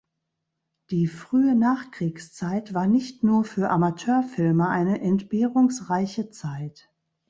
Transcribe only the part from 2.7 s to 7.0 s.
war nicht nur für Amateurfilmer eine entbehrungsreiche Zeit.